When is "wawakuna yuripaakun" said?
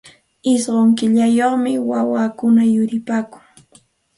1.89-3.43